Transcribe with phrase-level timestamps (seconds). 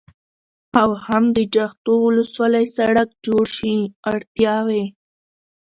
[0.81, 3.75] او هم د جغتو ولسوالۍ سړك جوړ شي.
[4.11, 4.83] اړتياوې: